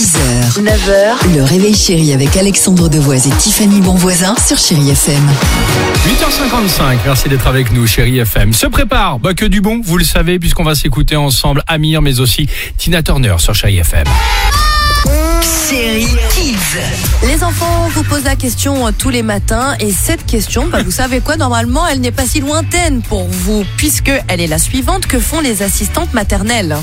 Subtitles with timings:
[0.00, 5.22] 6h, 9h, le réveil chéri avec Alexandre Devoise et Tiffany Bonvoisin sur Chérie FM.
[6.06, 8.54] 8h55, merci d'être avec nous, chérie FM.
[8.54, 12.18] Se prépare, bah que du bon, vous le savez, puisqu'on va s'écouter ensemble Amir, mais
[12.18, 14.06] aussi Tina Turner sur chérie FM.
[15.68, 16.78] Chérie Kids.
[17.26, 20.90] Les enfants vous posent la question euh, tous les matins et cette question, bah, vous
[20.90, 25.06] savez quoi, normalement elle n'est pas si lointaine pour vous puisque elle est la suivante,
[25.06, 26.78] que font les assistantes maternelles?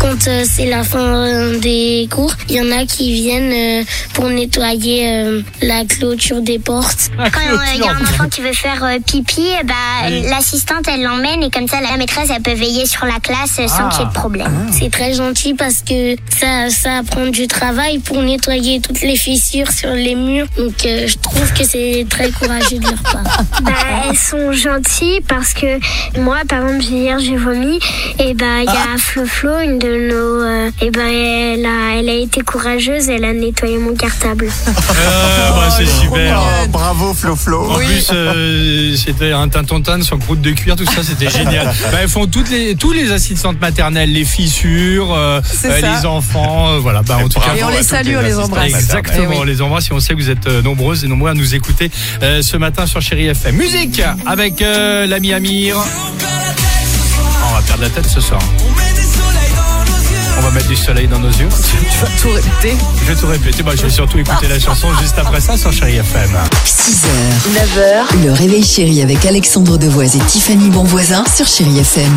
[0.00, 3.84] Quand euh, c'est la fin euh, des cours, il y en a qui viennent euh,
[4.14, 7.10] pour nettoyer euh, la clôture des portes.
[7.16, 11.02] Quand euh, il y a un enfant qui veut faire euh, pipi, ben, l'assistante elle
[11.02, 14.00] l'emmène et comme ça la maîtresse elle peut veiller sur la classe euh, sans qu'il
[14.00, 14.68] y ait de problème.
[14.72, 19.70] C'est très gentil parce que ça, ça prend du travail pour nettoyer toutes les fissures
[19.72, 20.46] sur les murs.
[20.56, 23.24] Donc euh, je trouve que c'est très courageux de leur part.
[23.62, 23.72] Bah,
[24.08, 25.78] elles sont gentilles parce que
[26.20, 27.78] moi par exemple hier j'ai vomi
[28.20, 31.98] et bah il y a Flo Flo une de nos euh, et ben elle a
[31.98, 34.46] elle a été courageuse elle a nettoyé mon cartable.
[34.68, 36.40] Euh, bah, c'est super.
[36.70, 37.70] bravo Flo Flo.
[37.70, 41.66] En plus, euh, c'était un tintontan sur croûte de cuir, tout ça, c'était génial.
[41.90, 46.68] Bah, elles font toutes les, tous les assistantes maternelles, les fissures, euh, euh, les enfants,
[46.70, 47.02] euh, voilà.
[47.02, 48.66] Bah, en tout cas, Et on les salue, on les embrasse.
[48.74, 49.36] Exactement, Eh oui.
[49.38, 51.54] on les embrasse et on sait que vous êtes euh, nombreuses et nombreux à nous
[51.54, 51.90] écouter
[52.22, 53.56] euh, ce matin sur Chéri FM.
[53.56, 55.76] Musique avec euh, l'ami Amir.
[57.50, 58.40] On va perdre la tête ce soir.
[58.68, 59.67] On
[60.40, 61.48] va mettre du soleil dans nos yeux.
[61.90, 62.76] Tu vas tout répéter.
[63.00, 65.72] Je vais tout répéter, bah, je vais surtout écouter la chanson juste après ça sur
[65.72, 66.30] Chéri FM.
[66.64, 67.08] 6h,
[67.54, 72.16] 9h, le réveil chéri avec Alexandre Devoise et Tiffany Bonvoisin sur Chérie FM.